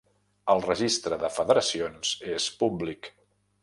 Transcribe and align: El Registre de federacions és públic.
El 0.53 0.63
Registre 0.67 1.21
de 1.25 1.31
federacions 1.37 2.17
és 2.39 2.51
públic. 2.65 3.17